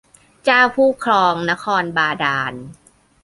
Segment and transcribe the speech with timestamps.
[0.45, 2.53] เจ้าผู้ครองนครบาดาล